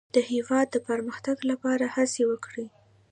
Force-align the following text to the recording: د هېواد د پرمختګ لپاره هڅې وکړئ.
د 0.15 0.17
هېواد 0.31 0.67
د 0.71 0.77
پرمختګ 0.89 1.37
لپاره 1.51 1.85
هڅې 1.95 2.23
وکړئ. 2.31 2.67